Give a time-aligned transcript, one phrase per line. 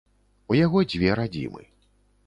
[0.53, 1.61] У яго дзве радзімы.